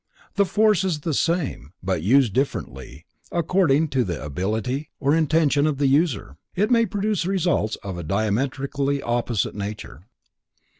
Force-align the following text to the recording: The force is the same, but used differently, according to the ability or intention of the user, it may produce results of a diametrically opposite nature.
The 0.33 0.45
force 0.47 0.83
is 0.83 1.01
the 1.01 1.13
same, 1.13 1.73
but 1.83 2.01
used 2.01 2.33
differently, 2.33 3.05
according 3.31 3.89
to 3.89 4.03
the 4.03 4.19
ability 4.25 4.89
or 4.99 5.15
intention 5.15 5.67
of 5.67 5.77
the 5.77 5.85
user, 5.85 6.37
it 6.55 6.71
may 6.71 6.87
produce 6.87 7.27
results 7.27 7.75
of 7.83 7.99
a 7.99 8.03
diametrically 8.03 9.03
opposite 9.03 9.53
nature. 9.53 10.07